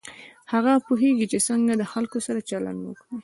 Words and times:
هغه 0.51 0.71
پوهېږي 0.87 1.25
چې 1.31 1.39
څنګه 1.47 1.73
د 1.77 1.83
خلکو 1.91 2.17
سره 2.27 2.39
چلند 2.49 2.79
وکړي. 2.83 3.15